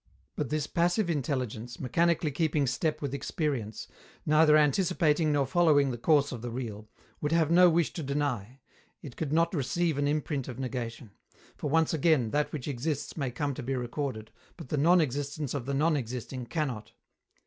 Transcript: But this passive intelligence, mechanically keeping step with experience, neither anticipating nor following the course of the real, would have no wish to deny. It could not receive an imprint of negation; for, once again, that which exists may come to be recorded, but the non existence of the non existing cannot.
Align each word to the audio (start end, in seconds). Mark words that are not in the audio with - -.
But 0.35 0.49
this 0.49 0.65
passive 0.65 1.11
intelligence, 1.11 1.79
mechanically 1.79 2.31
keeping 2.31 2.65
step 2.65 3.03
with 3.03 3.13
experience, 3.13 3.87
neither 4.25 4.57
anticipating 4.57 5.31
nor 5.31 5.45
following 5.45 5.91
the 5.91 5.97
course 5.99 6.31
of 6.31 6.41
the 6.41 6.49
real, 6.49 6.89
would 7.21 7.31
have 7.31 7.51
no 7.51 7.69
wish 7.69 7.93
to 7.93 8.01
deny. 8.01 8.61
It 9.03 9.15
could 9.15 9.31
not 9.31 9.53
receive 9.53 9.99
an 9.99 10.07
imprint 10.07 10.47
of 10.47 10.57
negation; 10.57 11.11
for, 11.55 11.69
once 11.69 11.93
again, 11.93 12.31
that 12.31 12.51
which 12.51 12.67
exists 12.67 13.15
may 13.15 13.29
come 13.29 13.53
to 13.53 13.61
be 13.61 13.75
recorded, 13.75 14.31
but 14.57 14.69
the 14.69 14.75
non 14.77 15.01
existence 15.01 15.53
of 15.53 15.67
the 15.67 15.73
non 15.75 15.95
existing 15.95 16.47
cannot. 16.47 16.93